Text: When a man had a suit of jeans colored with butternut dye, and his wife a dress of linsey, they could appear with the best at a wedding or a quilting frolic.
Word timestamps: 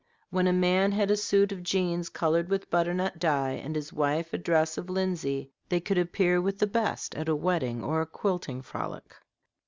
When 0.31 0.47
a 0.47 0.51
man 0.51 0.91
had 0.93 1.11
a 1.11 1.15
suit 1.15 1.51
of 1.51 1.61
jeans 1.61 2.09
colored 2.09 2.49
with 2.49 2.71
butternut 2.71 3.19
dye, 3.19 3.51
and 3.51 3.75
his 3.75 3.93
wife 3.93 4.33
a 4.33 4.39
dress 4.39 4.75
of 4.75 4.89
linsey, 4.89 5.51
they 5.69 5.79
could 5.79 5.99
appear 5.99 6.41
with 6.41 6.57
the 6.57 6.65
best 6.65 7.13
at 7.13 7.29
a 7.29 7.35
wedding 7.35 7.83
or 7.83 8.01
a 8.01 8.07
quilting 8.07 8.63
frolic. 8.63 9.13